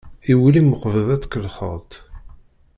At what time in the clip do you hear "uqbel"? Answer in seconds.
0.75-1.07